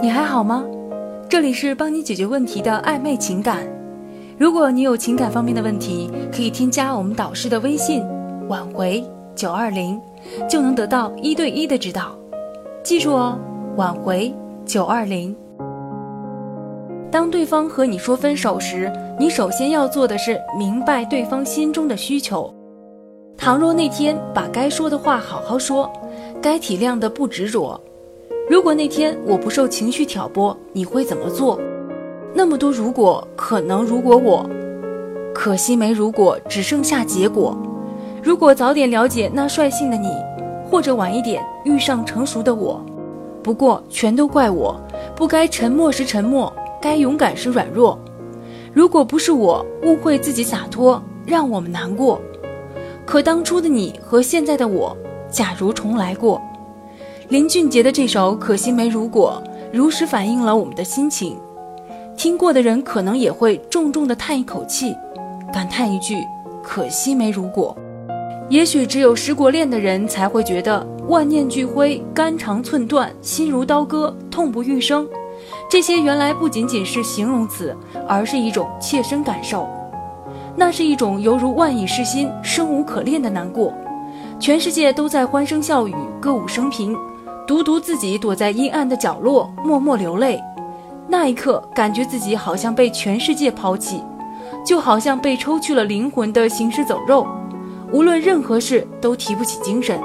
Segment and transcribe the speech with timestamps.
[0.00, 0.64] 你还好吗？
[1.28, 3.66] 这里是帮你解决问题的暧昧情感。
[4.38, 8.04] 如果你有情感方面的问题，可以添加我们导师的微信
[8.48, 9.04] “挽回
[9.34, 10.00] 九二零”，
[10.48, 12.16] 就能得到一对一的指导。
[12.82, 13.38] 记住哦，
[13.76, 14.32] 挽回
[14.64, 15.34] 九二零。
[17.10, 22.54] 当对方和你说分手时，你首先要做的是明白对方心中的需求。
[23.36, 25.90] 倘若那天把该说的话好好说，
[26.40, 27.80] 该体谅的不执着。
[28.48, 31.60] 如果那天我不受情绪挑拨，你会怎么做？
[32.32, 34.48] 那么多如果，可能如果我，
[35.34, 37.54] 可惜没如果，只剩下结果。
[38.22, 40.08] 如果早点了解那率性的你，
[40.70, 42.82] 或者晚一点遇上成熟的我，
[43.42, 44.80] 不过全都怪我，
[45.14, 47.98] 不该沉默时沉默，该勇敢时软弱。
[48.72, 52.18] 如果不是我误会自己洒脱，让我们难过。
[53.04, 54.96] 可当初的你和现在的我，
[55.30, 56.40] 假如重来过。
[57.28, 61.36] 林俊杰的这首《可惜没如果》，如实反映了我们的心情。
[62.16, 64.96] 听过的人可能也会重重的叹一口气，
[65.52, 66.24] 感叹一句
[66.64, 67.76] ：“可惜没如果。”
[68.48, 75.06] 也许只有失过恋的人才会觉得“万念俱灰，肝肠寸断，心如刀割，痛不欲生”。
[75.70, 77.76] 这些原来不仅仅是形容词，
[78.08, 79.68] 而是一种切身感受。
[80.56, 83.70] 那是一种犹如万蚁噬心、生无可恋的难过。
[84.40, 86.96] 全世界都在欢声笑语、歌舞升平。
[87.48, 90.38] 独独自己躲在阴暗的角落，默默流泪。
[91.08, 94.04] 那一刻，感觉自己好像被全世界抛弃，
[94.62, 97.26] 就好像被抽去了灵魂的行尸走肉，
[97.90, 99.98] 无论任何事都提不起精神。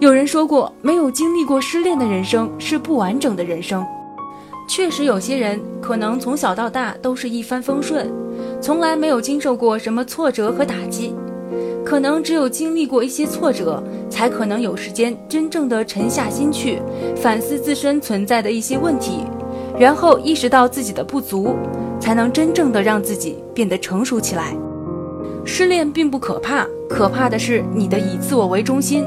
[0.00, 3.86] 有人说过，没有经历过失恋的人生是不完整的人生。
[4.68, 8.12] 确实，有些人可能从小到大都是一帆风顺，
[8.60, 11.14] 从来没有经受过什么挫折和打击。
[11.86, 16.82] 可能只有经历过一些挫折，才可能有时间真正的沉下心去
[17.14, 19.20] 反思自身存在的一些问题，
[19.78, 21.54] 然后意识到自己的不足，
[22.00, 24.52] 才能真正的让自己变得成熟起来。
[25.44, 29.04] 失恋并不可怕，可怕的是你的以自我为中心。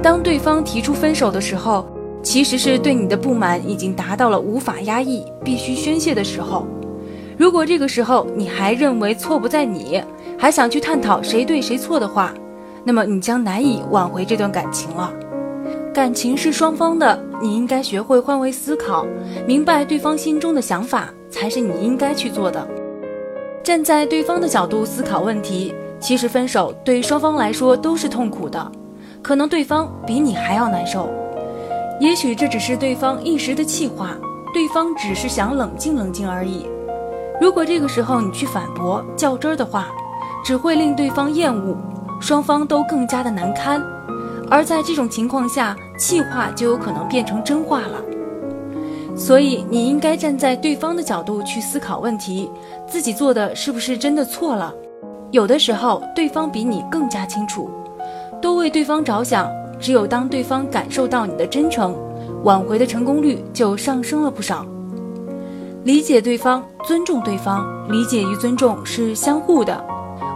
[0.00, 1.84] 当对方提出分手的时候，
[2.22, 6.64] 其实是对你的不满已经达到了无法压抑、必须宣泄的时候。
[7.36, 10.00] 如果这个时候你还认为错不在你，
[10.44, 12.34] 还想去探讨谁对谁错的话，
[12.84, 15.10] 那么你将难以挽回这段感情了。
[15.94, 19.06] 感情是双方的，你应该学会换位思考，
[19.46, 22.68] 明白对方心中的想法，才是你应该去做的。
[23.62, 28.70] 站在对方的角度思考问题，其实分手对双方来说都是痛苦的，
[29.22, 31.08] 可能对方比你还要难受。
[31.98, 34.10] 也许这只是对方一时的气话，
[34.52, 36.66] 对方只是想冷静冷静而已。
[37.40, 39.88] 如果这个时候你去反驳、较真儿的话，
[40.44, 41.74] 只会令对方厌恶，
[42.20, 43.82] 双方都更加的难堪。
[44.50, 48.00] 而在这种情况下，气话就有可能变成真话了。
[49.16, 52.50] 所以你应该站在对方的角度去思考问题，
[52.86, 54.74] 自己做的是不是真的错了？
[55.30, 57.70] 有的时候对方比你更加清楚，
[58.42, 59.50] 多为对方着想。
[59.80, 61.94] 只有当对方感受到你的真诚，
[62.44, 64.64] 挽回的成功率就上升了不少。
[65.82, 69.84] 理解对方，尊重对方，理解与尊重是相互的。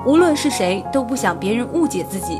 [0.09, 2.39] 无论是谁，都不想别人误解自己。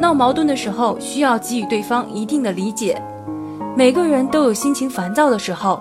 [0.00, 3.00] 闹矛盾的时候，需要给予对方一定的理解。
[3.76, 5.80] 每个人都有心情烦躁的时候，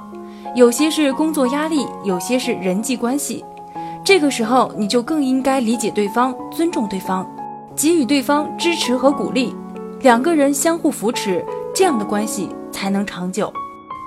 [0.54, 3.44] 有些是工作压力，有些是人际关系。
[4.04, 7.28] 这个时候，你就更应该理解对方，尊重对方，
[7.76, 9.56] 给予对方支持和鼓励。
[10.02, 11.44] 两个人相互扶持，
[11.74, 13.52] 这样的关系才能长久。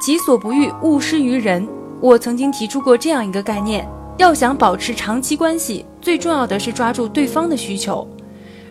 [0.00, 1.66] 己所不欲，勿施于人。
[2.00, 3.88] 我曾经提出过这样一个概念：
[4.18, 8.06] 要想保持长期关系，最重要的是抓住对方的需求。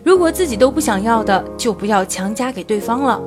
[0.04, 3.20] 如果自己都不想要的，就不要强加给对方了。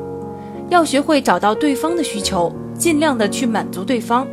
[0.70, 4.28] 要学会找到对方的需求，尽量的去满足对方。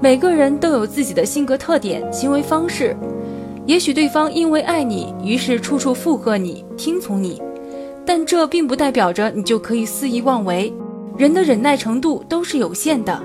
[0.00, 2.96] 每个人都有自己的性格特点、行为方式。
[3.64, 7.40] 也许对方因为爱你，于是处处附和你、听从你，
[8.04, 10.72] 但这并不代表着你就可以肆意妄为。
[11.16, 13.22] 人的忍耐程度都是有限的。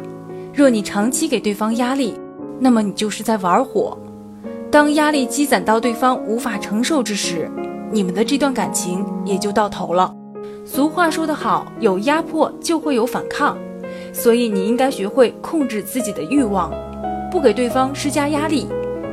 [0.54, 2.14] 若你长期给对方压力，
[2.60, 3.98] 那么你就是在玩火。
[4.78, 7.50] 当压力积攒到对方无法承受之时，
[7.92, 10.14] 你们的这段感情也就到头了。
[10.64, 13.58] 俗话说得好，有压迫就会有反抗，
[14.14, 16.72] 所以你应该学会控制自己的欲望，
[17.32, 18.68] 不给对方施加压力，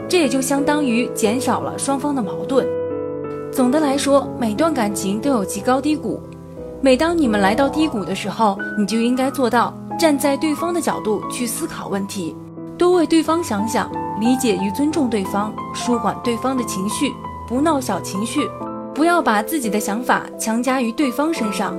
[0.06, 2.67] 这也就相当于减少了双方的矛盾。
[3.50, 6.20] 总的来说，每段感情都有其高低谷，
[6.82, 9.72] 每当你们来到低谷的时候，你就应该做到。
[9.99, 12.37] 站在对方的角度去思考问题，
[12.76, 13.90] 多为对方想想，
[14.20, 17.12] 理解与尊重对方，舒缓对方的情绪，
[17.46, 18.40] 不闹小情绪，
[18.92, 21.76] 不要把自己的想法强加于对方身上，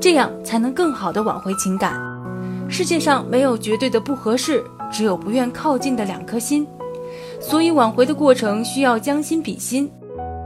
[0.00, 2.00] 这样才能更好的挽回情感。
[2.68, 6.66] 世界上没有绝对的不合适，只有不愿靠近的两颗心。
[7.40, 9.90] 所以挽回的过程需要将心比心，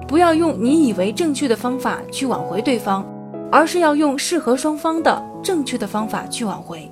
[0.06, 3.04] 不要用你以为正确的方法去挽回对方，
[3.50, 6.91] 而是要用适合双方的正确的方法去挽回。